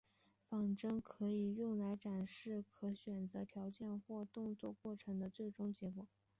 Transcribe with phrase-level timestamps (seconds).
[0.49, 6.07] 仿真可以用来展示可选条件或动作过程的最终结果。